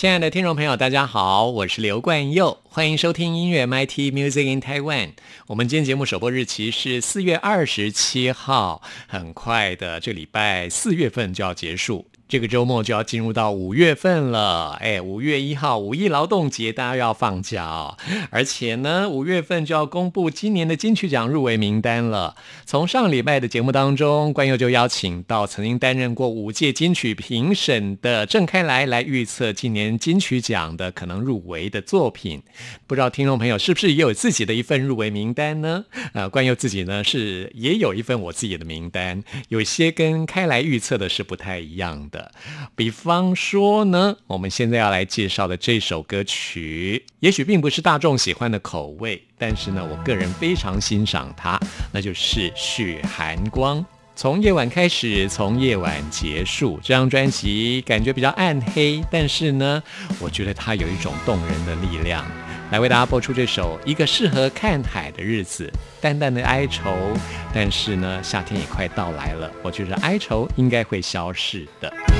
[0.00, 5.10] 亲爱的听众朋友，大家好，我是刘冠佑，欢迎收听音乐 MIT Music in Taiwan。
[5.46, 12.06] 我们今天节目首播日期是四月二十七号，很快的，这礼拜四月份就要结束。
[12.30, 17.98] 这个周末就要进入到五月份了，哎，五月一号五一劳动节，大家要放假哦。
[18.30, 22.36] 而且呢，五月份就要公布今年的金曲奖入围名单了。
[22.64, 32.40] 从上礼拜的节目当中，关佑就邀请到曾经担任过五届金曲评审的郑开来来预测今年金曲奖的可能入围的作品。
[32.86, 35.84] 不知道听众朋友是不是也有自己的一份入围名单呢？
[36.12, 42.19] 呃，关佑自己呢是也有一份我自己的名单，有些跟开来预测的是不太一样的。
[42.74, 51.58] 比方说呢，我们现在要来介绍的这首歌曲，也许并不是大众喜欢的口味，但是呢，我个人非常欣赏它，
[51.92, 53.78] 那就是《雪寒光》。
[54.16, 59.82] 从夜晚开始，从夜晚结束，这张专辑感觉比较暗黑，但是呢，
[60.18, 62.26] 我觉得它有一种动人的力量。
[62.70, 65.66] 来为大家播出这首《一个适合看海的日子》，
[66.00, 66.94] 淡淡的哀愁，
[67.52, 71.90] 但是呢，夏天也快到来了，我觉得哀愁应该会消逝的。
[71.90, 72.19] 的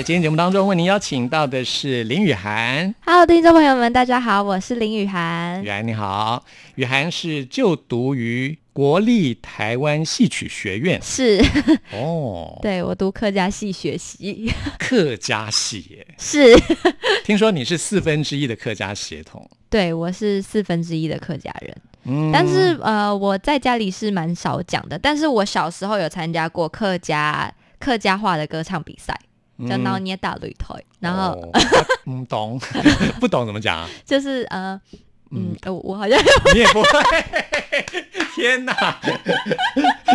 [0.00, 2.94] 在今天节目当中，为您邀请到的是林雨涵。
[3.04, 5.62] Hello，听众朋友们，大家好，我是林雨涵。
[5.62, 5.68] 雨。
[5.68, 6.42] 涵你好，
[6.76, 10.98] 雨涵是就读于国立台湾戏曲学院。
[11.02, 11.38] 是，
[11.92, 16.06] 哦，对我读客家戏学习，客家戏。
[16.16, 16.56] 是，
[17.22, 22.30] 听说你是四分之一的客家血统，对我是四分之一的客家人，嗯。
[22.32, 29.14] 但是呃，我在家里是蛮少讲的，但是我小时候有参加过客家客家话的歌唱比赛，
[29.68, 31.50] 叫嗯《闹捏大擂台》，然后哦
[32.06, 32.60] 嗯 懂，
[33.20, 33.88] 不懂怎么讲啊？
[34.04, 34.80] 就是呃。
[35.32, 36.18] 嗯，呃我我好像
[36.52, 36.90] 你也不会，
[38.34, 38.74] 天哪！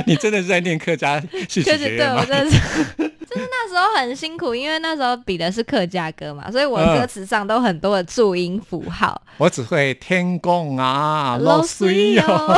[0.05, 2.19] 你真的是在念客家戏曲就是对学院吗？
[2.19, 2.57] 我真的是，
[2.97, 9.21] 就是那时候很辛苦，因为那时候比的是客家歌嘛，所以我嗯歌词上都很多的注音符号。
[9.37, 12.53] 我只会天公啊，老老水水哦，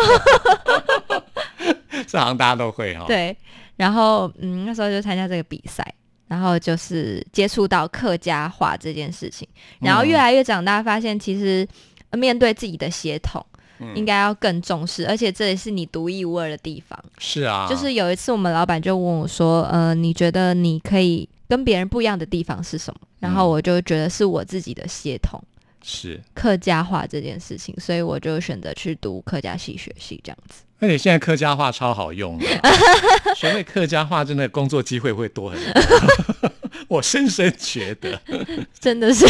[1.10, 1.24] 哦
[2.08, 3.38] 这好像大家都会哈、哦。，对，
[3.76, 5.86] 然后嗯，那时候就参加这个比赛，
[6.28, 9.48] 然后就是接触到客家话这件事情，
[9.80, 11.68] 然后越来越长大，发现其实
[12.10, 13.46] 呃面对自己的血统。
[13.94, 17.00] 应该要更重视，而且这也是你独一无二的地方。
[17.20, 25.40] 是啊，就是有一次，我们老板就问我说：“呃，你觉得你可以跟别人不一样的地方是什么？”然后我就觉得是我自己的血统，
[25.90, 26.22] 是。
[26.34, 30.64] 客家话这件事情，所以我就选择去读客家戏学系这样子。
[30.80, 32.46] 而且现在客家话超好用的，
[33.36, 36.52] 学会客家话真的工作机会会多很多。
[36.88, 38.22] 我深深觉得
[38.80, 39.26] 真的是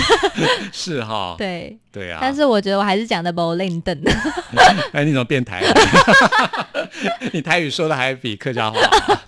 [0.73, 2.19] 是哈，对，对啊。
[2.21, 3.97] 但是我觉得我还是讲的不灵登。
[4.91, 5.73] 哎，你怎么变台了？
[7.31, 9.21] 你台语说的还比客家话好。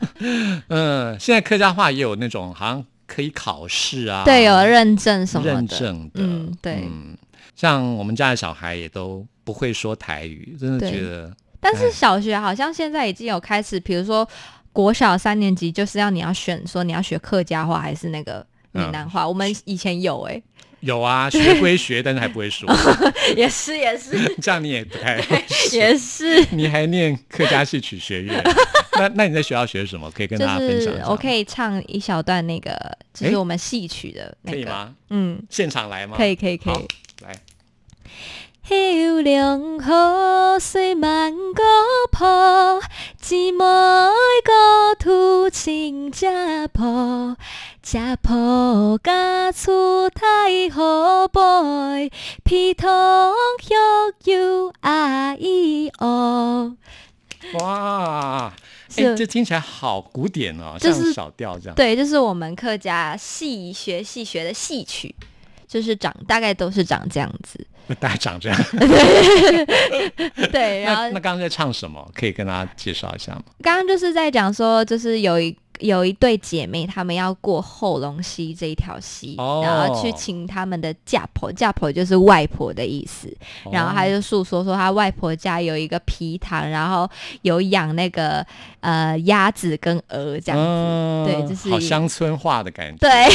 [0.68, 6.12] 嗯，现在客家话也有那种好像可以考试啊，对，有认证什么的，认证的。
[6.22, 6.84] 嗯，对。
[6.84, 7.18] 嗯，
[7.56, 14.26] 像我们家的小孩也都不会说台语，真的对觉得但是小学好像现在已经有开始，比如说
[14.72, 19.28] 国小三年级就是要你要选说你要学客家话还是那个闽南话。
[19.28, 20.42] 我们以前有哎、
[20.82, 22.70] 有啊，学归学，但是还不会说，
[23.36, 24.18] 也 是也是。
[24.42, 25.22] 这样你也不太
[25.72, 28.44] 也是，你还念客家戏曲学院，
[28.98, 30.10] 那那你在学校学什么？
[30.12, 31.04] 可以跟大家分享一下。
[31.04, 32.72] 是我可以唱一小段那个，
[33.14, 34.94] 就是我们戏曲的那个，可以吗？
[35.10, 36.16] 嗯，现场来吗？
[36.18, 36.88] 可以可以可以。
[37.24, 37.36] 来，
[38.68, 41.64] 秋凉雨水漫过
[42.12, 42.82] 坡，
[43.20, 47.36] 姊妹个土情家婆，
[47.92, 52.12] 家婆家厝太好背，
[52.44, 56.78] 皮通悠悠阿姨哦。
[57.56, 58.54] 哇，
[58.96, 61.76] 哎，是这听起来好古典哦，像就是小调这样。
[61.76, 65.16] 对，这是我们客家戏学戏学的戏曲，
[65.68, 67.66] 就是长大概都是长这样子。
[68.00, 68.64] 大家长这样。
[70.52, 72.08] 对，然后那刚刚在唱什么？
[72.14, 73.42] 可以跟大家介绍一下吗？
[73.64, 83.28] 刚刚就是在讲说，就是有一有一对姐妹，她们要过后龙溪这一条溪，哦然后去请他们的嫁婆，嫁婆就是外婆的意思。
[83.72, 87.10] 然后她就诉说说，她外婆家有一个皮塘，然后
[87.42, 88.46] 有养那个
[88.82, 90.66] 呃鸭子跟鹅这样子。
[90.66, 92.98] 嗯对就是好乡村化的感觉。
[93.00, 93.26] 对。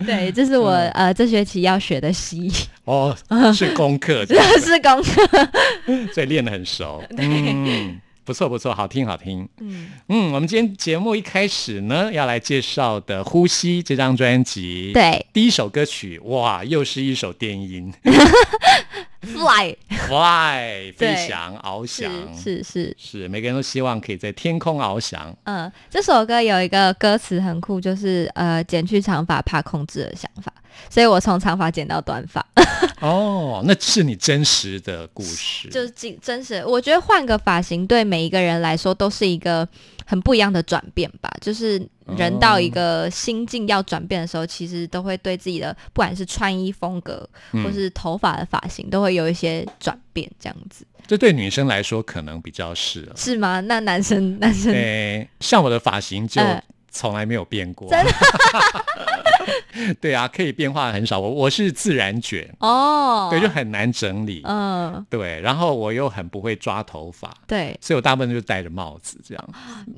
[0.06, 2.50] 对，这是我、嗯呃这学期要学的戏，
[2.86, 3.14] 哦，
[3.52, 5.48] 是功课这是功课。
[6.14, 7.04] 所以练得很熟。
[7.18, 9.48] 嗯，不错不错，好听好听。
[9.58, 15.26] 嗯，嗯，我们今天节目一开始呢，要来介绍的《呼吸》这张专辑。，对。
[15.32, 17.92] 第一首歌曲，哇，又是一首电音，
[19.22, 25.36] fly，Fly，飞翔、翱是翔，是是，是，每个人都希望可以在天空翱翔。
[25.44, 30.52] 嗯，这首歌有一个歌词很酷，就是呃，剪去长发怕控制的想法，
[30.88, 32.44] 所以我从长发剪到短发，
[33.00, 36.64] 哦，那是你真实的故事，就是真真实。
[36.64, 39.66] 我觉得换个发型对每一个人来说都是一个
[40.06, 41.30] 很不一样的转变吧。
[41.40, 41.80] 就是
[42.16, 53.14] 人到一个心境要转变的时候，其实都会对自己的不管是穿衣风格嗯或是头发的发型，都会有一些转变，这样子这对女生来说可能比较是了。
[53.16, 53.60] 是吗？
[53.60, 57.88] 那男生男生诶，像我的发型就嗯从来没有变过。
[57.88, 58.10] 真的
[60.00, 61.18] 对啊，可以变化很少。
[61.18, 64.42] 我我是自然卷，哦，对，就很难整理。
[64.44, 69.48] 嗯，对，然后我又很不会抓头发，对，所以我大部分就戴着帽子这样。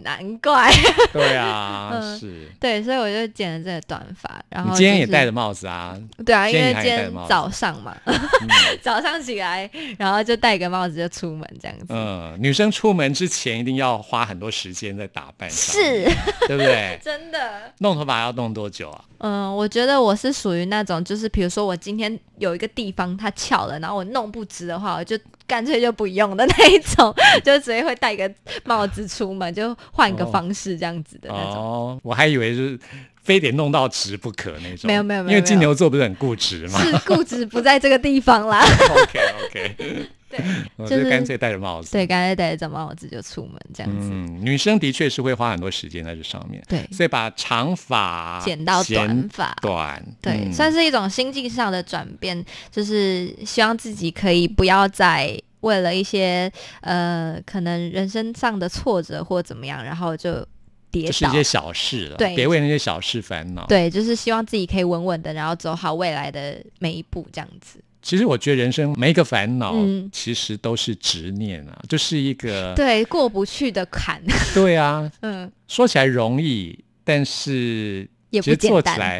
[0.04, 0.70] 难怪。
[1.12, 2.48] 对啊， 嗯是。
[2.60, 5.98] 对，所以我就剪了这个短发，然后、你今天也戴着帽子啊？
[6.24, 7.96] 对啊，因为今天早上嘛，
[8.82, 9.68] 早上起来，
[9.98, 11.86] 然后就戴个帽子就出门这样子。
[11.88, 16.04] 嗯，女生出门之前一定要花很多时间在打扮上，是，
[16.46, 16.81] 对不对？
[16.82, 16.98] 对？
[17.02, 17.72] 真的。
[17.78, 19.04] 弄头发要弄多久啊？
[19.18, 28.30] 嗯，我觉得我是属于那种，就是比如说我今天有一个地方它翘了，然后我弄不直的话，我就干脆就不用的那一种， 就直接会戴个
[28.64, 31.54] 帽子出门，就换一个方式这样子的那种。
[31.54, 32.78] 哦，我还以为是
[33.22, 34.88] 非得弄到直不可那种。
[34.88, 38.60] 没有没有没有因为金牛座不是很固执吗是固执不在这个地方啦。
[38.90, 40.40] OK OK，对
[40.76, 41.92] 我就就是干脆戴着帽子。
[41.92, 44.08] 对，干脆戴着帽子就出门这样子。
[44.10, 60.44] 嗯，女生的确是会花很多时间在这上面，对所以把长发剪到短发短，对，嗯算是一种心境上的转变，就是希望自己可以不要再为了一些呃可能人生上的挫折或怎么样，然后就
[60.90, 61.28] 跌是一。
[61.30, 67.78] 些小事了，对别为那些小事烦恼。，对，就是希望自己可以稳稳的，然后走好未来的每一步，这样子。
[68.02, 74.20] 其实我觉得人生每一个烦恼，嗯其实都是执念啊，就是一个对，过不去的坎，
[74.52, 78.70] 对啊，嗯，说起来容易，但是也不简单。
[78.70, 79.18] 做起来，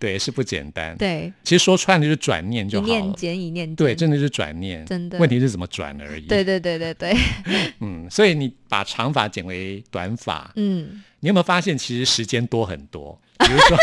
[0.00, 0.96] 对，是不简单。
[0.96, 2.92] 对，其实说穿了就是转念就好了。
[2.92, 3.76] 念间一念间。
[3.76, 6.26] 对，真的是转念，真的问题是怎么转而已。
[6.26, 7.14] 对，对对对对，
[7.80, 13.20] 嗯，所以你把长发剪为短发，嗯，你有没有发现其实时间多很多？
[13.46, 13.76] 比如说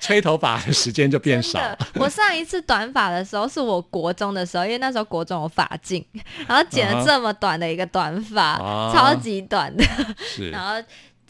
[0.00, 1.60] 吹头发的时间就变少
[1.94, 6.04] 我上一次短发的时候是我国中的时候，因为那时候国中有发镜，
[6.46, 9.84] 然后剪了这么短的一个短发，啊超级短的，
[10.18, 10.82] 是 然后。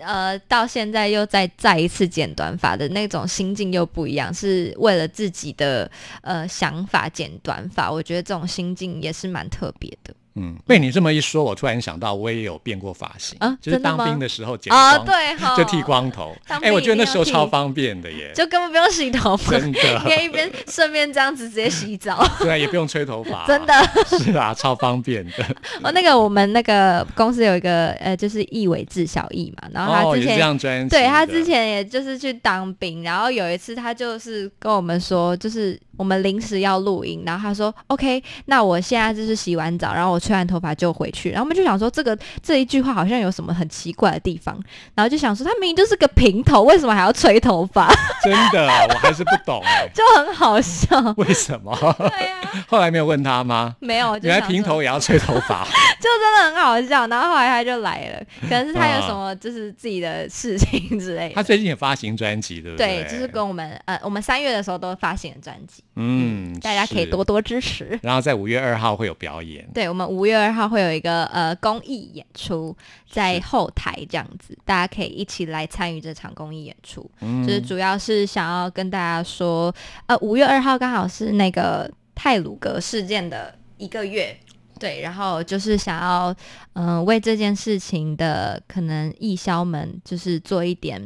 [0.02, 5.90] 呃，到现在又再再一次剪短发的那种心境又不一样，是为了自己的
[6.22, 10.14] 呃想法剪短发，我觉得这种心境也是蛮特别的。
[10.37, 16.34] 嗯，被你这么一说，我突然想到，我也有变过发型，啊就是当兵的时候剪哦，光，对哈，就剃光头。
[16.46, 20.00] 哎、我觉得那时候超方便的耶，就根本不用洗头发，真的。
[20.04, 23.75] 可，以一边 顺便这样子直接洗澡，对啊，也不用吹头发， 真的。
[24.06, 25.44] 是啊，超方便的。
[25.82, 44.59] 哦，那个我们那个公司有一个呃，就是易伟志小易嘛，然后他之前、对他之前也就是去当兵，然后有一次他就是跟我们说，就是我们临时要录音，然后他说 OK，那我现在就是洗完澡，然后我吹完头发就回去，然后我们就想说这个这一句话好像有什么很奇怪的地方，
[44.95, 47.92] 然后就想说他明明就是个平头，为什么还要吹头发，
[48.25, 50.99] 真的，我还是不懂哎，就很好笑。
[51.19, 51.76] 为什么？
[51.99, 53.76] 对呀、后来没有问他吗？
[53.80, 55.64] 没有，就原来平头也要吹头发，
[56.00, 57.07] 就真的很好笑。
[57.09, 61.35] 然后后来他就来了，可能是他有啊什么就是自己的事情之类的。
[61.35, 67.25] 他最近也发行专辑，对不对，对，就是跟我们呃，我们三月的时候都发行了专辑，嗯，大家可以多。
[67.25, 67.97] 多支持。
[68.02, 72.76] 然后在五月二号会有表演，对，我们五月二号会有一个呃公益演出，
[73.09, 77.09] 在是后台这样子，大家可以一起来参与这场公益演出。
[77.20, 79.73] 嗯就是主要是想要跟大家说，
[80.06, 84.37] 呃，五月二号刚好是那个泰鲁格事件的一个月。
[84.80, 86.35] 对，然后就是想要，
[86.73, 90.99] 嗯、为这件事情的可能义消们，就是做一点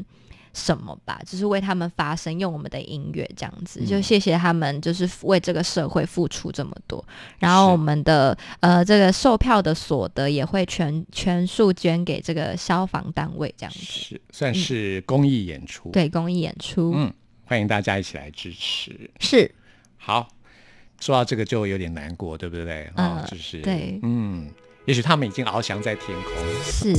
[0.54, 3.86] 什么吧，就是为他们发声，用我们的音乐这样子，嗯。
[3.86, 7.04] 就谢谢他们，就是为这个社会付出这么多。
[7.38, 17.12] 然后我们的呃这个售票的所得也会全全数捐给这个消防单位这样子，是算是公益演出，，对公益演出、嗯，
[17.44, 19.10] 欢迎大家一起来支持。
[19.18, 19.52] 是。
[19.96, 20.28] 好，
[21.00, 22.84] 说到这个就有点难过，对不对？
[22.96, 23.98] 哦，嗯就是对。
[24.02, 24.48] 嗯，
[24.86, 26.32] 也许他们已经翱翔在天空，
[26.62, 26.92] 是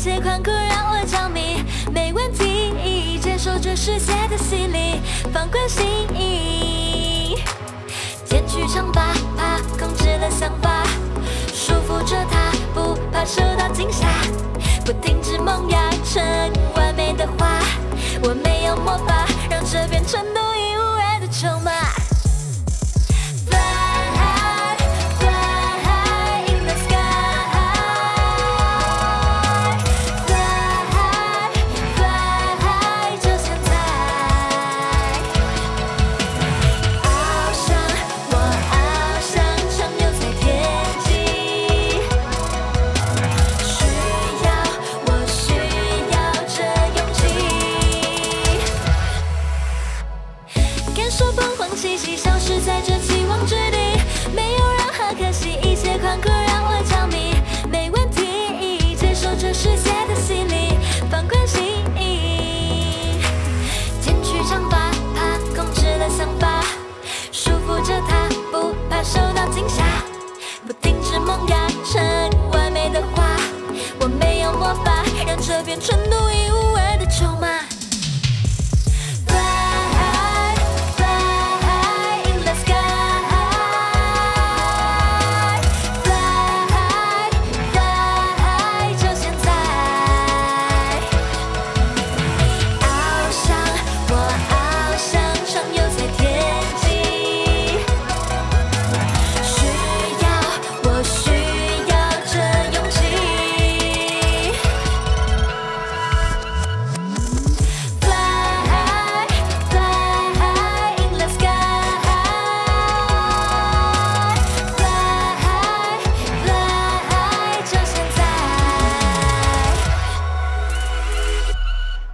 [0.00, 4.98] 些，宽阔让我着迷，没问题，接受这世界的洗礼，
[5.30, 7.36] 放宽心意，
[8.24, 10.84] 剪去长发，怕控制了想法，
[11.52, 14.06] 束缚着它，不怕受到惊吓，
[14.86, 16.22] 不停止萌芽成
[16.74, 17.60] 完美的花，
[18.22, 20.18] 我没有魔法，让这变成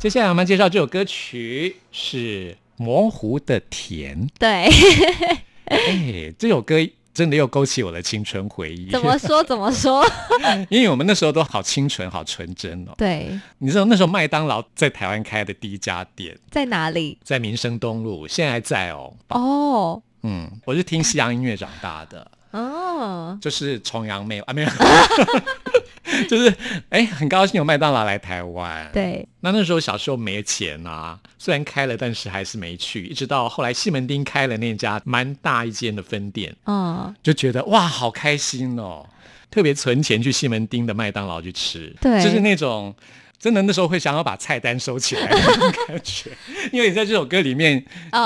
[0.07, 4.17] 接下来我们介绍这首歌曲是《模糊的甜》。
[4.39, 4.71] 对，
[5.65, 6.77] 哎，这首歌
[7.13, 8.89] 真的又勾起我的青春回忆。
[8.93, 10.07] 怎么说怎么说？
[10.71, 12.93] 因为我们那时候都好清纯、好纯真哦。
[12.97, 17.19] 对，你知道那时候麦当劳在台湾开的第一家店在哪里？
[17.25, 19.13] 在民生东路，现在还在哦。
[19.31, 24.69] 哦嗯，我是听西洋音乐长大的，哦，就是崇洋媚啊，没有，
[26.29, 26.55] 就是
[26.91, 28.89] 哎，很高兴有麦当劳来台湾。
[28.93, 33.07] 对，那那时候小时候没钱啊，虽然开了，但是还是没去。
[33.07, 39.07] 一直到后来西门町开了那家蛮大一间的分店，嗯，就觉得哇，好开心哦！
[39.51, 42.95] 特别存钱去西门町的麦当劳去吃，对就是那种
[43.39, 46.31] 真的那时候会想要把菜单收起来的那种感觉，
[46.73, 47.73] 因为你在这首歌里面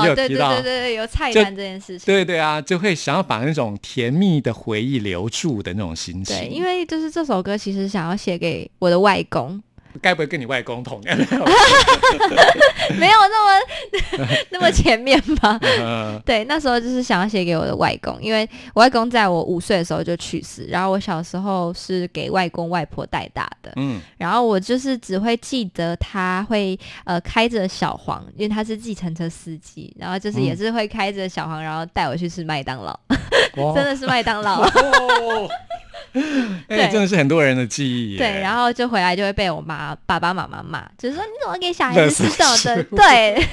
[0.02, 2.06] 也有提到，对对对，有菜单这件事情。
[2.06, 6.36] 对对啊，就会想要把那种甜蜜的回忆留住的那种心情。
[6.36, 9.62] 对，因为就是这首歌其实想要写给我的外公，
[10.00, 11.16] 该不会跟你外公同样？
[12.98, 15.58] 没有那么 那么前面吧？
[15.62, 32.98] 嗯对，那时候就是想要写给我的外公，因为我外公在我五岁的时候就去世，然后我小时候是给外公外婆带大的，嗯，然后我就是只会记得他会呃开着小黄，因为他是计程车司机，然后就是也是会开着小黄，然后带我去吃麦当劳，
[33.74, 34.62] 真的是麦当劳。
[34.62, 35.48] 哦，
[36.68, 38.16] 哎，对真的是很多人的记忆。
[38.16, 42.84] 对，然后就回来就会被我妈爸爸妈妈骂，就是说你怎么给小孩子吃这种的？
[42.96, 43.46] 对，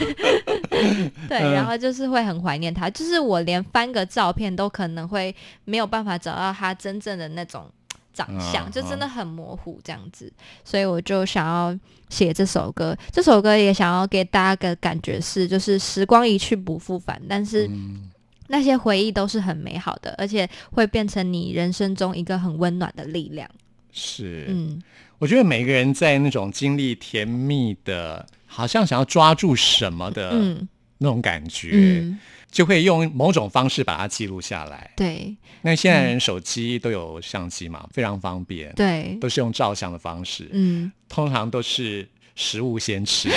[1.28, 7.70] 对，嗯然后就是会很怀念他，就是我连翻个照片都可能会没有办法找到他真正的那种
[8.14, 10.32] 长相，嗯就真的很模糊这样子，
[10.64, 11.78] 所以我就想要
[12.10, 12.98] 写这首歌。
[13.12, 17.68] 这首歌也想要给大家个感觉是，就是时光一去不复返，但是。
[17.68, 18.10] 嗯
[18.48, 23.50] 那些回忆都是很美好的，而且会变成你人生中一个很温暖的力量。
[23.92, 24.82] 是，嗯，
[25.20, 30.68] 我觉得每个人在那种经历甜蜜的，好像想要抓住什么的嗯。
[31.00, 34.90] 那种感觉，嗯，就会用某种方式把它记录下来。
[34.96, 35.36] 对。
[35.62, 42.08] 那现在人手机都有相机嘛，非常方便，对，都是用照相的方式，嗯，通常都是
[42.40, 43.30] 食物先吃，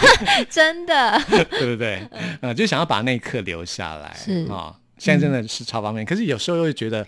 [0.48, 2.02] 真的， 对不对？
[2.40, 4.46] 呃，就想要把那一刻留下来，是。
[4.50, 7.06] 啊、现在真的是超方便，可是有时候又会觉得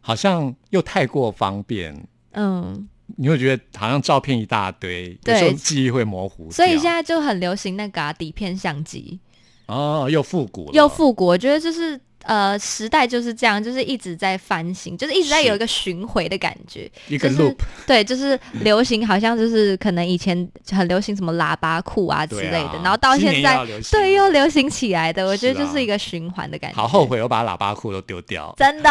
[0.00, 1.94] 好像又太过方便，
[2.32, 9.20] 嗯，你会觉得好像照片一大堆，有时候记忆会模糊，所以现在就很流行那个、啊、底片相机，
[9.66, 12.00] 哦又复古了，又复古，我觉得就是。
[12.26, 16.90] 呃，时代就是这样，就是一直在翻新，就是一直在有一个巡回的感觉。
[17.08, 23.58] 一个就是 loop，对，就是流行，好像就是可能以前很流行什么喇叭裤啊之对类的，啊然后到现在
[23.90, 26.76] 对又流行起来的，我觉得就是一个循环的感觉。
[26.76, 28.90] 好后，悔我把喇叭裤都丢掉，真的。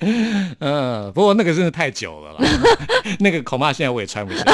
[0.60, 2.48] 嗯，不过那个真的太久了啦，
[3.18, 4.44] 那个恐怕现在我也穿不下。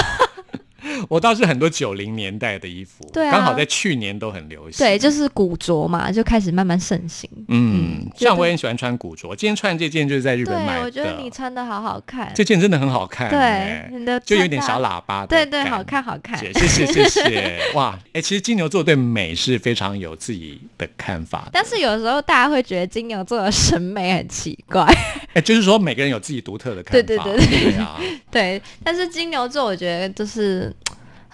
[1.09, 4.79] 我倒是很多九零年代的衣服，对啊刚好在去年都很流行。
[4.79, 7.29] 对，就是古着嘛，就开始慢慢盛行。
[7.49, 10.85] 嗯，像我也很喜欢穿古着，今天穿的这件就是在日本买，的。
[10.85, 12.33] 我觉得你穿的好好看。
[12.35, 16.39] 这件真的很好看、对欸，，你的就有点小喇叭的对对，好看好看。
[16.39, 24.85] 谢谢谢谢谢， 哇，哎、其实金牛座对美是非常有自己的看法的，但是有时候大家会觉得金牛座的审美很奇怪，
[25.35, 28.63] 哎、就是说每个人有自己独特的看法，对对对对对啊，对。
[28.83, 30.75] 但是金牛座我觉得就是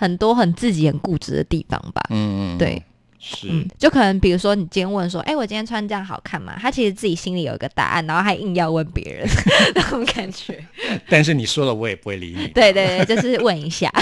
[0.01, 2.01] 很多很自己很固执的地方吧。
[2.09, 2.83] 嗯嗯，对，
[3.19, 6.57] 是，嗯，就可能比如说你今天问说，哎、我今天穿这样好看吗？
[6.59, 9.29] 他其实自己心里有一个答案，然后还硬要问别人，
[9.77, 10.59] 那种感觉。
[11.11, 12.49] 但是你说了我也不会理你。
[12.49, 13.93] 对对对，就是问一下。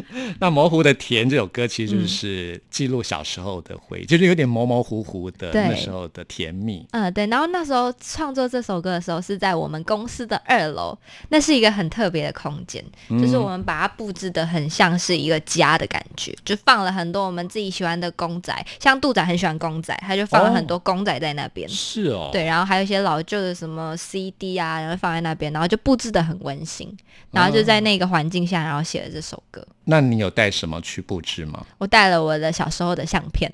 [0.40, 6.86] 那《模糊的甜》这首歌其实嗯就是记录小时候的回忆，就是有点模模糊糊的那时候的甜蜜。
[6.92, 7.26] 嗯，对。
[7.26, 10.96] 然后那时候创作这首歌的时候是在我们公司的二楼，
[11.28, 21.68] 那是一个很特别的空间，就是我们把它布置的很像是一个家的感觉，就放了很多我们自己喜欢的公仔，像杜仔很喜欢公仔，他就放了很多公仔在那边。
[21.68, 26.94] 是哦，对，然后还有一些老旧的什么 CD 啊，然后放在那边，然后就布置的很温馨，
[27.30, 29.66] 然后就在那个环境下，然后写了这首歌。
[29.84, 31.64] 那你有带什么去布置吗？
[31.78, 33.50] 我带了我的小时候的相片，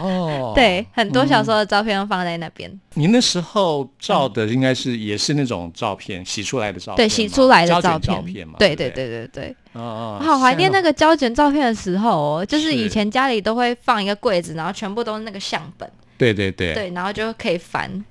[0.00, 2.70] 哦， 对，很多小时候的照片都放在那边。
[2.94, 9.08] 你那时候照的应该是也是那种照片，洗出来的照片吗，对，洗出来的照片，照片嘛，对对对？
[9.08, 18.04] 对对哦我好怀念那个，个胶卷照片的时候哦，就是是以前家里都会放一个柜子，然后全部都是那个相本，对对对，对，然后就可以翻，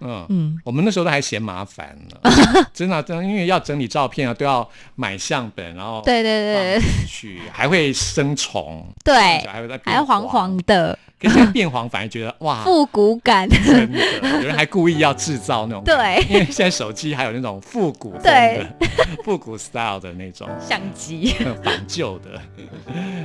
[0.00, 0.26] 嗯。
[0.28, 2.30] 嗯，我们那时候都还嫌麻烦呢，
[2.72, 9.14] 真的真的，因为要整理照片啊，都要买相本，然后对对对去，还会生虫，对，
[9.46, 10.98] 还会在变还黄黄的。
[11.20, 13.98] 可是现在变黄，反而觉得哇， 复古感，真的，
[14.40, 16.24] 有人还故意要制造那种，对。
[16.30, 18.64] 因为现在手机还有那种复古风对。
[18.78, 18.86] 的、
[19.22, 20.48] 复古 style 的那种。
[20.58, 21.34] 相机。
[21.62, 22.40] 仿旧的，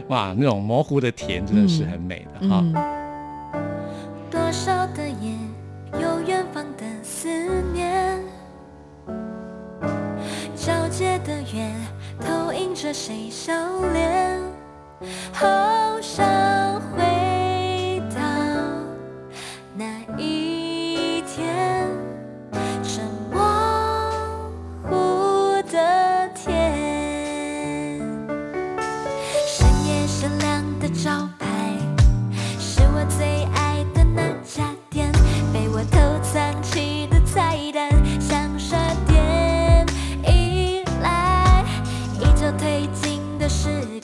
[0.10, 2.60] 哇，那种模糊的甜真的是很美的哈。
[2.62, 2.74] 嗯，
[4.30, 5.32] 多少的夜，
[6.00, 7.28] 有远方的思
[7.74, 8.20] 念，
[10.56, 11.72] 皎洁的月，
[12.20, 13.54] 投影着谁笑
[13.94, 14.40] 脸，
[15.34, 16.26] 好想
[16.92, 17.04] 回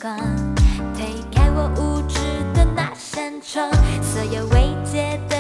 [0.02, 0.18] 光，
[0.96, 2.18] 推开我无知
[2.56, 5.38] 的那扇窗，所有未解的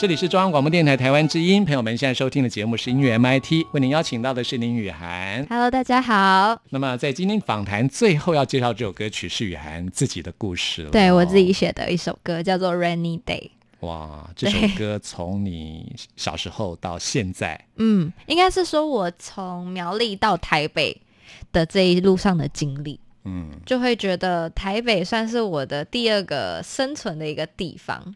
[0.00, 5.46] 这里是中央广播电台台湾之音，朋友们现在收听的节目是音乐 MIT，为您邀请到的是林雨涵。
[5.50, 6.58] Hello，大家好。
[6.70, 10.90] 那么在今天访谈最后要介绍这首歌曲是雨涵自己的故事了。
[10.90, 13.50] 对我自己写的一首歌叫做《Rainy Day》。
[13.86, 20.98] 哇，这首歌从你小时候到现在，嗯，应该是说我从苗栗到台北
[21.52, 28.14] 的这一路上的经历，嗯，就会觉得台北算是我的第二个生存的一个地方。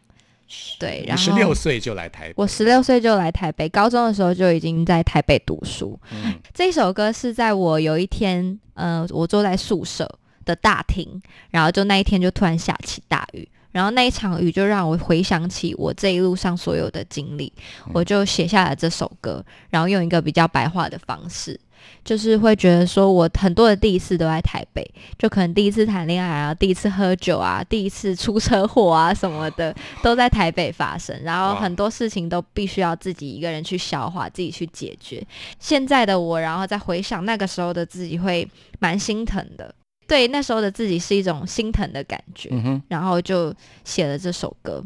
[0.79, 5.99] 对，你然后十六岁就来台北，我十六岁就来台北，高中的时候就已经在台北读书。
[6.11, 10.07] 嗯这首歌是在我有一天，呃，我坐在宿舍
[10.45, 17.51] 的大厅，然后就那一天就突然下起大雨，然后那一场雨就让我回想起我这一路上所有的经历，
[17.91, 21.59] 我就写下了这首歌，然后用一个比较白话的方式。
[22.03, 24.85] 就是会觉得说，我很多的第一次都在台北，
[25.17, 31.19] 就可能第一次谈恋爱啊，第一次喝酒啊，第一次出车祸啊什么的，都在台北发生。
[31.23, 35.25] 然后很多事情都必须要自己一个人去消化，自己去解决。
[35.59, 38.47] 现在的我，然后再回想那个时候的自己，会
[38.79, 39.73] 蛮心疼的。
[40.07, 42.49] 对，那时候的自己是一种心疼的感觉。
[42.51, 43.51] 嗯哼，然后就
[43.83, 44.83] 写了这首歌。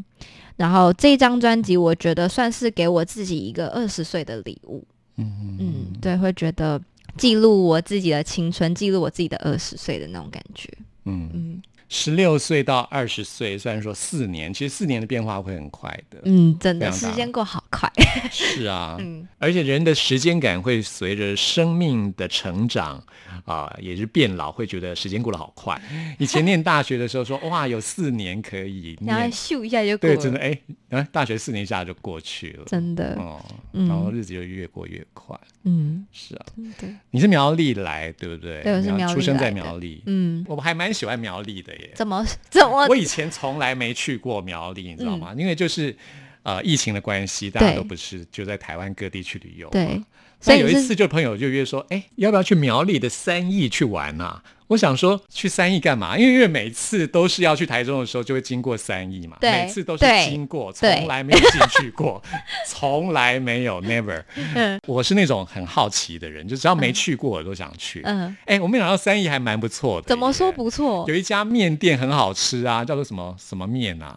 [0.56, 4.86] 然后这张专辑，我觉得算是给我自己一个二十岁的礼物。
[5.16, 6.80] 嗯嗯，对，会觉得
[7.16, 10.68] 记录我自己的青春，记录我自己的二十岁的那种感觉。
[11.04, 16.20] 嗯，嗯十六岁到二十岁，虽然说四年，其实四年的变化会很快的。
[16.24, 17.90] 嗯，真的时间过好快。
[18.30, 23.02] 是啊， 嗯而且人的时间感会随着生命的成长
[23.46, 25.80] 啊、也是变老，会觉得时间过得好快。
[26.18, 35.36] 以前念大学的时候说，哇，有四年可以然后念，咻一下就过对，了，真的哎，啊，大学四年一下就过去了，真的，哦，嗯然后日子就越过越快。
[35.64, 36.46] 嗯，是啊，
[36.78, 38.62] 对，你是苗栗来，对不对？
[38.62, 40.02] 对我是苗栗出生在苗栗。
[40.06, 41.90] 嗯，我还蛮喜欢苗栗的耶。
[41.94, 45.34] 怎么 怎么我以前从来没去过苗栗，你知道吗？
[45.36, 45.96] 因为就是
[46.42, 49.72] 呃疫情的关系，大家都不是就在台湾各地去旅游嘛。
[49.72, 50.02] 对，
[50.40, 56.16] 所以有一次就朋友就约说，哎，要不要去苗栗的三义去玩呐、我想说去三义干嘛？
[56.16, 62.22] 因为因为每次都是要去台中的时候，就会经过三义嘛，每次都是对经过，对从来没有进去过，
[62.68, 64.22] 从来没有，never。
[64.54, 68.00] 嗯我是那种很好奇的人，就只要没去过我都想去。
[68.04, 70.06] 嗯，哎，我没想到三义还蛮不错的。
[70.06, 70.52] 怎么说？
[70.52, 71.14] 不错有？
[71.16, 74.16] 一家面店很好吃啊，叫做什么什么面啊？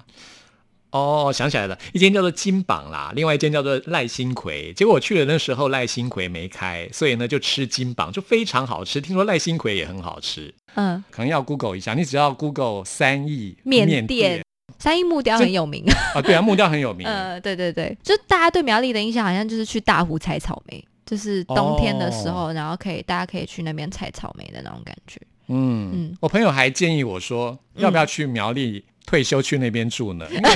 [0.93, 4.71] 哦，想起来了，一间叫做金榜啦，另外一间叫做赖新葵。
[4.73, 9.01] 结果我去了那时候赖新葵没开，所以呢就吃金榜，就非常好吃。
[9.01, 11.95] 听说赖新葵也很好吃，嗯，可能要 Google 一下。
[11.95, 14.43] 你只要 Google 三义面店店
[14.77, 15.83] 三义木雕很有名。
[16.13, 17.05] 啊，对啊，木雕很有名。
[17.09, 25.19] 呃，对对对，就大家对苗栗的印象好像就是去大湖采草莓，就是冬天的时候，然后可以大家可以去那边采草莓的那种感觉。
[25.47, 30.25] 嗯嗯我朋友还建议我说，要不要去苗栗退休去那边住呢？
[30.31, 30.49] 因为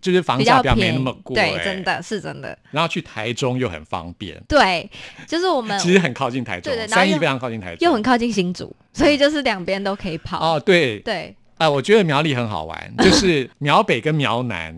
[0.00, 1.84] 就是房价比较没那么贵、对，真。
[1.84, 4.40] 的是真的，然后去台中又很方便。
[4.48, 4.88] 对，
[5.26, 10.38] 就是我们其实很靠近台中，对对三义非常靠近台中，又很靠近新竹，所以就是两边都可以跑。
[10.56, 14.74] 哦，对，对，啊、我觉得苗栗很好玩，就是 苗北跟苗南，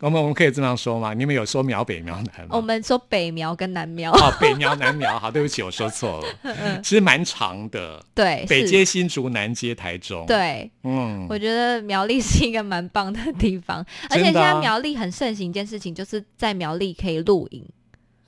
[0.00, 1.12] 我们我们可以这样说吗？
[1.14, 2.56] 你们有说苗北苗南吗？
[2.56, 17.64] 我们说北苗跟南苗，哦，北苗南苗，好， 对不起，我说错了， 其实蛮长的，对，北接新竹，南接台中，，对，嗯，我觉得苗栗是一个蛮棒的地方，而且现在苗栗很盛行一件事情，就是在苗栗可以露营。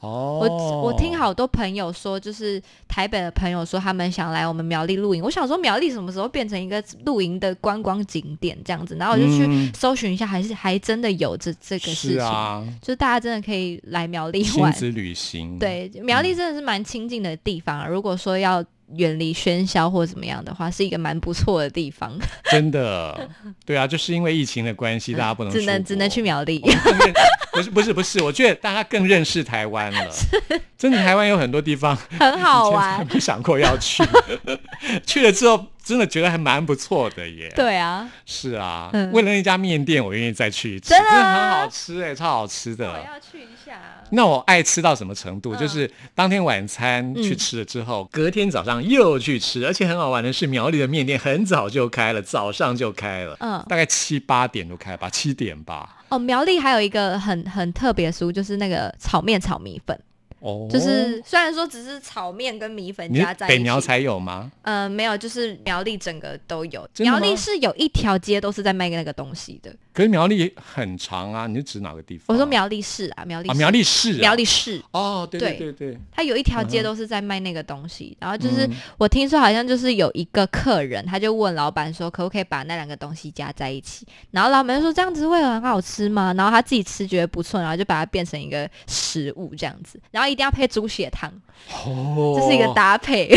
[0.02, 5.22] 哦，我我听好多朋友说，就是台北的朋友说他们想来我们苗栗露营。
[5.22, 14.72] 我想说苗栗什么时候变成一个露营的观光景点这样子，然后我就去嗯搜寻一下，还是还真的有这这个事是情，啊，就是大家真的可以来苗栗玩。
[14.72, 17.86] 亲子旅行，，对，苗栗真的是蛮亲近的地方啊。
[17.86, 22.12] 如果说要远离喧嚣或怎么样的话，是一个蛮不错的地方。
[22.50, 23.30] 真的，
[23.64, 26.60] 对啊，就是因为疫情的关系，大家不能只能只能去苗栗
[27.52, 30.10] 不是不是不是，我觉得大家更认识台湾了。
[30.78, 33.06] 真的，台湾有很多地方很好玩。
[33.12, 34.02] 没想过要去，
[35.06, 42.88] 去了之后真的觉得还蛮不错的耶。，对啊，是啊，嗯为了那家面店，我愿意再去一次，真的很啊好吃哎，超好吃的。
[42.90, 43.78] 我要去一下。
[44.10, 45.54] 那我爱吃到什么程度？
[45.54, 55.96] 嗯就是当天晚餐去吃了之后，隔天早上又去吃，而且很好玩的是，苗栗的面店很早就开了，早上就开了，嗯大概七八点就开吧，七点吧。
[56.08, 59.98] 哦，苗栗还有一个很很特别的食物，就是那个炒面炒米粉，
[60.42, 64.50] 哦，就是虽然说只是炒面跟米粉加在一起，北苗才有吗？
[64.62, 66.86] 呃没有，就是苗栗整个都有。
[66.98, 69.74] 苗栗是有一条街都是在卖那个东西的。
[69.92, 72.24] 可是苗栗很长啊，你是指哪个地方？
[72.28, 78.16] 我说苗栗市啊，苗栗啊，苗栗市、啊，苗栗市，哦，对对对对对，它有一条街都是在卖那个东西。
[78.18, 86.34] 然后就是嗯我听说好像就是有一个客人，他就问老板说可不可以把那两个东西加在一起，然后老板就说这样子会很好吃吗？
[86.36, 91.30] 然后他自己吃觉得不错，然后就把它变成一个食物这样子，然后一定要配猪血汤，
[91.84, 93.28] 哦，这是一个搭配。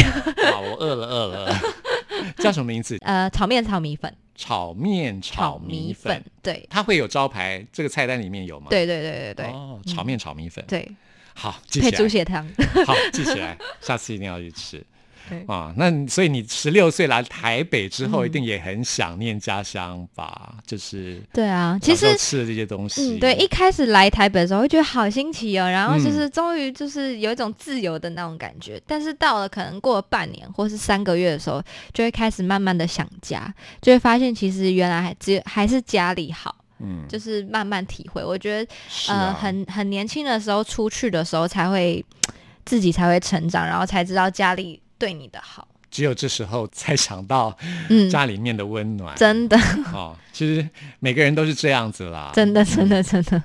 [0.52, 1.56] 好，我饿了饿了，
[2.40, 2.98] 叫什么名字？
[3.02, 6.66] 呃，炒面炒米粉，炒面炒米粉，对。
[6.70, 8.68] 它会有招牌，这个菜单里面有吗？
[8.70, 10.90] 对对对对对、哦，炒面炒米粉，对，
[11.34, 12.48] 好，记配起来，猪血汤。
[12.86, 14.84] 好，记起来，下次一定要去吃。
[15.30, 15.44] 对。
[15.48, 18.26] 啊，那所以你十六岁来台北之后，嗯。
[18.26, 20.56] 一定也很想念家乡吧？
[20.66, 26.14] 就是对啊，其实吃的这些东西，嗯，对，一开始来台北的时候会觉得好新奇哦，然后就嗯。
[26.14, 31.62] 是终于就是有一种自由的那种感觉，但是到了可能过了半年或是三个月的时候，
[31.94, 38.24] 就会开始慢慢的想家，就会发现其实原来还只有还是家里好，嗯，就是慢慢体会。
[38.24, 42.04] 我觉得是呃，啊，很很年轻的时候出去的时候才会
[42.66, 45.68] 自己才会成长，然后才知道家里对你的好。
[45.92, 47.58] 只有这时候才想到
[47.90, 49.16] 嗯，家里面的温暖。
[49.16, 49.58] 真的，
[49.94, 50.68] 哦，其实
[51.00, 52.32] 每个人都是这样子啦。
[52.36, 53.42] 真的，真的，真的，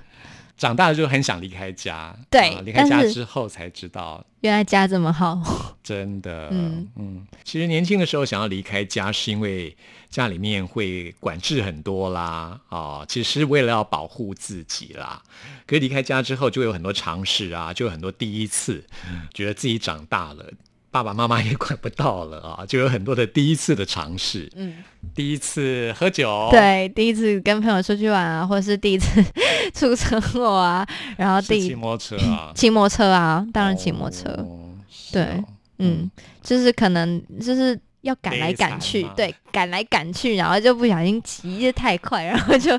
[0.57, 9.77] 长大了就很想离开家，对啊离开家之后才知道，原来家这么好，真的，嗯嗯其实年轻的时候想要离开家，是因为
[10.09, 15.23] 家里面会管制很多啦，哦，其实是为了要保护自己啦。
[15.67, 18.85] 可是离开家之后，就有很多尝试啊，就有很多第一次，
[19.33, 20.45] 觉得自己长大了。
[20.91, 24.51] 爸爸妈妈也管不到了啊， 就有很多的第一次的尝试。
[24.57, 24.79] 嗯，
[25.15, 29.25] 第一次喝酒，，对，第一次跟朋友出去玩啊，或者是第一次
[29.73, 34.69] 出车祸啊，然后第一骑摩托车啊， 骑摩托车啊，当然骑摩托车，哦
[35.13, 35.45] 对哦
[35.79, 36.11] 嗯，
[36.43, 42.71] 就是可能就是要赶来赶去对，赶来赶去，然后就不小心骑得太快，然后就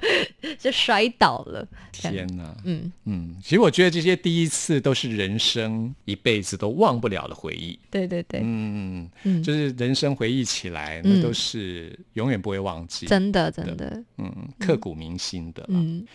[0.57, 1.67] 就摔倒了。
[1.91, 7.77] 天哪，嗯，嗯，其实我觉得这些第一次都是人生一辈子都忘不了的回忆。
[7.89, 15.63] 对对对，嗯，嗯，就是人生回忆起来，嗯那都是永远不会忘记，真的真的，嗯，刻骨铭心的。
[15.67, 16.05] 嗯，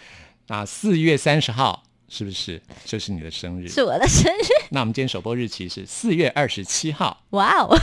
[0.48, 3.68] 那四月三十号是不是这是你的生日？
[3.68, 7.76] 是我的生日， 那我们今天首播日期是四月二十七号，哇哦！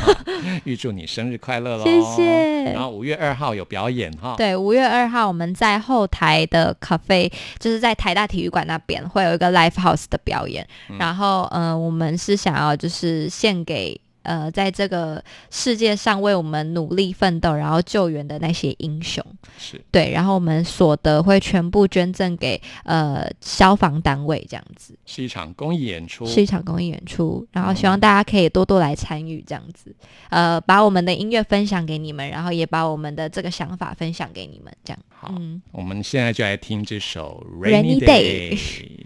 [0.63, 1.83] 预祝你生日快乐喽！
[1.83, 10.65] 谢谢然后五月二号有表演哈，对，五月二号我们在后台的 cafe，就是在台大体育馆那边会有一个 live house 的表演，
[10.97, 13.99] 然后呃，我们是想要就是献给。
[14.23, 19.23] 呃，在这个世界上为我们努力奋斗，然后救援的那些英雄，
[19.57, 19.79] 是。
[19.91, 29.95] 对，然后我们所得会全部捐赠给呃消防单位，这样子是一场公益演出，是一场公益演出，然后希望大家可以多多来参与，这样子，
[30.29, 38.57] 呃，把我们的音乐分享给你们，然后也把我们的这个想法分享给你们，这样，好嗯，我们现在就来听这首 Rainy Day Day，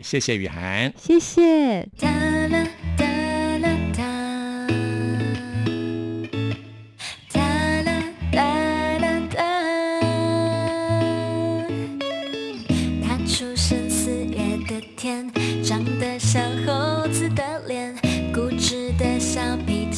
[0.03, 0.93] 谢谢雨涵。
[0.97, 1.87] 谢谢。
[1.99, 2.09] 哒
[2.47, 3.05] 啦哒
[3.57, 4.16] 啦，哒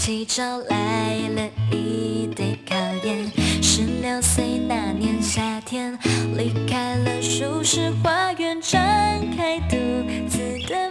[0.10, 3.32] 你招来了一堆考验。
[3.62, 5.96] 十六岁那年夏天，
[6.36, 8.80] 离开了舒适花园，展
[9.38, 9.78] 开独
[10.28, 10.90] 自的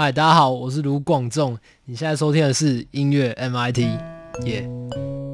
[0.00, 1.58] 嗨，大家好，我是卢广仲。
[1.86, 3.80] 你现在收听的是音乐 MIT，
[4.44, 4.64] 耶、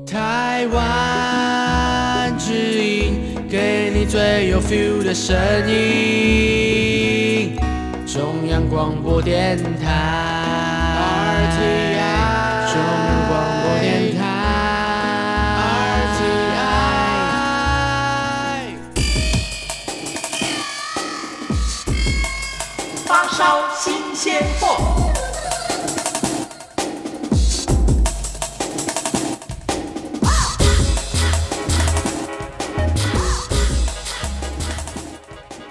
[0.06, 3.12] 台湾之音，
[3.46, 5.36] 给你最有 feel 的声
[5.70, 7.54] 音。
[8.06, 10.43] 中央广播电台
[24.24, 24.93] 新鲜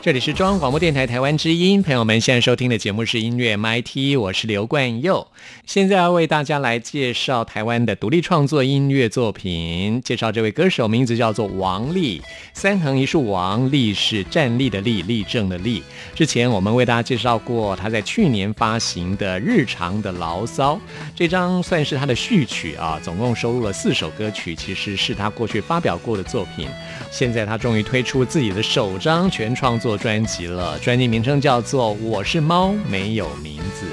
[0.03, 5.25] 这里是中央广播电台台湾之音，朋友们现在收听的节目是音乐 MIT，我是刘冠佑。
[5.65, 10.01] 现在要为大家来介绍台湾的独立创作音乐作品。
[10.01, 12.21] 介绍这位歌手，名字叫做王力，
[12.53, 15.81] 三横一竖王，力是站立的立，立正的立。
[16.13, 20.75] 之前我们为大家介绍过他在去年发行的《日常的牢骚》
[21.15, 26.67] 这张，算是他的序曲啊，总共收录了四首歌曲，其实是他过去发表过的作品。
[27.09, 33.85] 现在他终于推出自己的首张全创作专辑了，专辑名称叫做《我是猫没有名字》，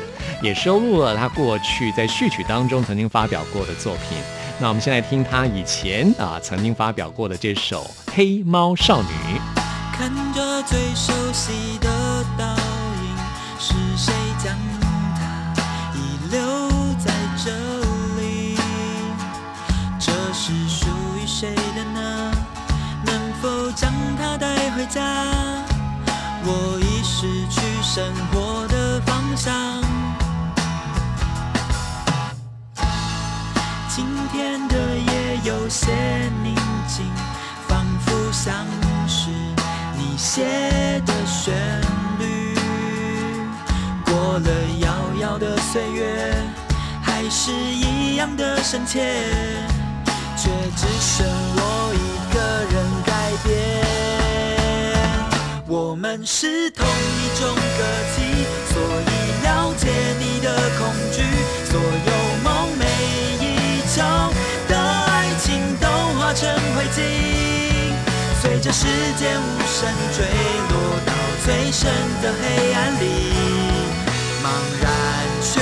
[0.45, 4.19] 也收录了他过去在序曲当中曾经发表过的作品。
[4.59, 7.83] 那我们先来听他以前啊曾经发表过的这首
[8.15, 9.09] 《黑猫少女》。
[9.97, 11.89] 看着最熟悉的
[12.39, 13.17] 倒影，
[13.59, 14.57] 是谁将
[15.15, 15.53] 它
[15.95, 16.41] 遗留
[16.99, 17.13] 在
[17.45, 17.51] 这
[18.21, 18.57] 里？
[19.99, 20.87] 这是属
[21.23, 22.33] 于谁的呢？
[23.05, 25.60] 能否将它带回家？
[26.43, 29.53] 我已失去生活的方向。
[33.89, 35.93] 今天的夜有些
[36.43, 36.55] 宁
[36.89, 37.05] 静，
[37.69, 38.55] 仿佛像
[39.07, 39.29] 是
[39.97, 41.55] 你写的旋
[42.19, 42.55] 律。
[44.07, 44.89] 过了遥
[45.21, 46.35] 遥的岁月，
[47.03, 49.01] 还是一样的深切，
[50.37, 51.27] 却只剩
[56.17, 57.81] 们是同一种个
[58.17, 59.11] 体，所以
[59.45, 59.87] 了解
[60.19, 61.23] 你的恐惧，
[61.71, 62.11] 所有
[62.43, 62.49] 梦
[62.81, 62.83] 寐
[63.41, 63.45] 以
[63.95, 64.03] 求
[64.67, 65.47] 的爱情
[65.81, 65.87] 都
[66.19, 66.99] 化成灰烬，
[68.43, 70.27] 随着时间无声坠
[70.71, 70.75] 落
[71.07, 71.13] 到
[71.45, 71.89] 最深
[72.21, 73.05] 的黑暗里，
[74.43, 74.51] 茫
[74.83, 74.91] 然
[75.41, 75.61] 却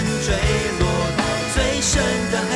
[0.00, 0.34] 坠
[0.80, 0.86] 落
[1.18, 1.24] 到
[1.54, 2.51] 最深的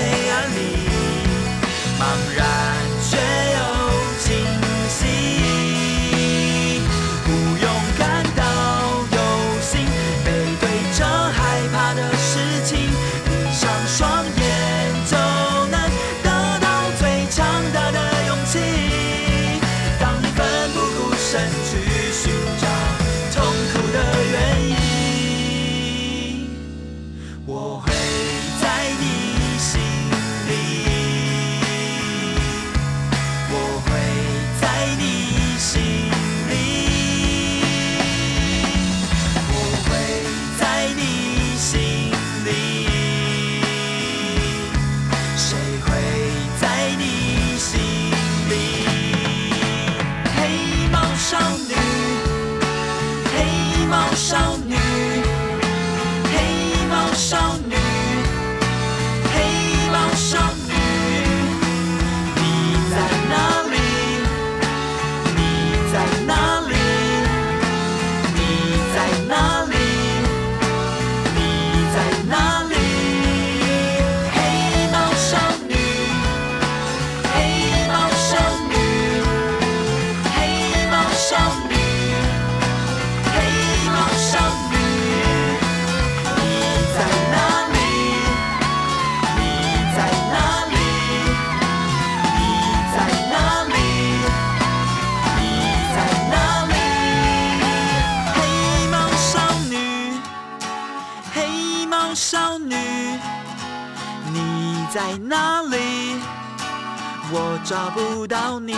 [107.68, 108.74] 找不到你。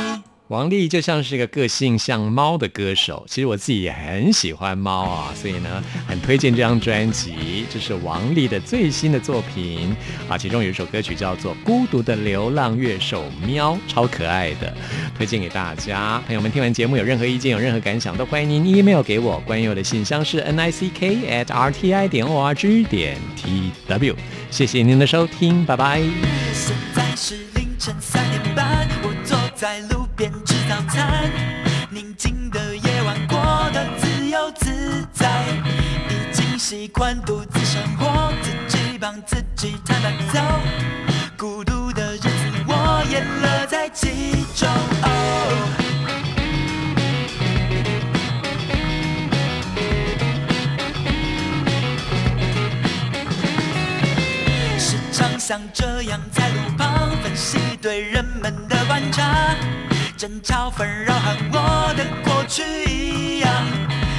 [0.47, 7.66] 王力就像是一个个性像猫的歌手，其实我自己也很喜欢猫啊，所以呢，很推荐这张专辑。
[7.68, 9.95] 这是王力的最新的作品
[10.26, 14.74] 啊，其中有一首歌曲叫做《孤独的流浪乐手喵》，超可爱的，
[15.14, 16.18] 推荐给大家。
[16.24, 19.39] 朋友们听完节目有任何意见、有任何感想，都欢迎您 email 给我。
[19.41, 21.14] 关于我的信箱是 n i c k
[21.45, 24.16] at r t i 点 o r g 点 t w。
[24.51, 26.01] 谢谢您的收听，拜拜。
[26.55, 28.68] 现在是凌晨三点半，
[29.59, 31.29] 在路边吃早餐。
[31.91, 33.37] 宁静的夜晚过
[33.73, 35.43] 得自由自在，
[36.09, 40.39] 已经习惯独自生活，自己帮自己弹伴奏。
[41.37, 42.29] 孤独的日子
[42.69, 44.69] 我也乐在其中。
[45.03, 45.07] 哦
[54.79, 59.55] 时常像这样在路旁分析对人们的观察，
[60.16, 63.51] 争吵纷扰和我的过去一样，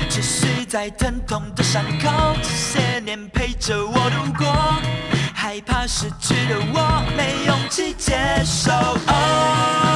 [0.10, 4.48] 持续在疼痛的伤口，这些年陪着我度过，
[5.34, 8.72] 害怕失去的我没勇气接受。
[8.72, 9.89] 哦，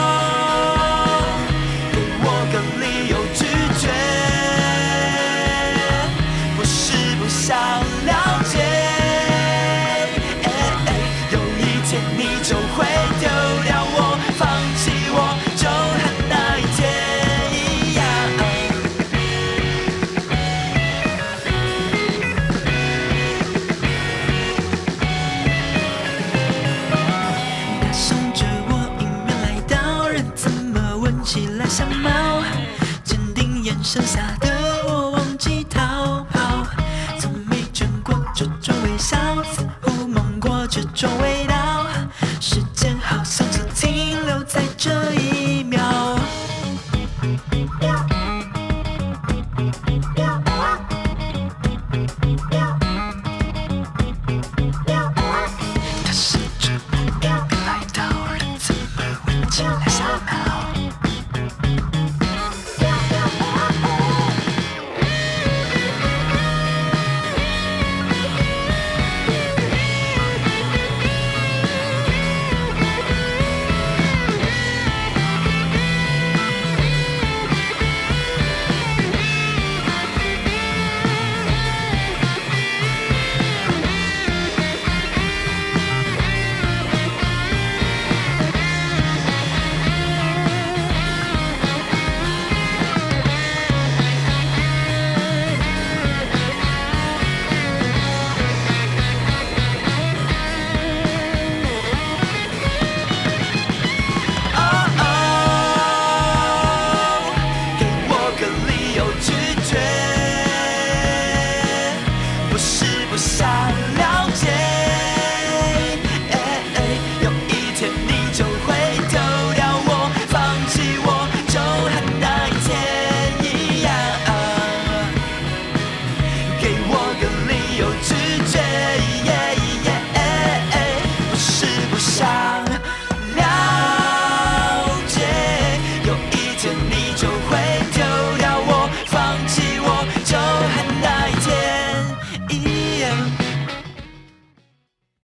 [33.93, 34.22] 剩下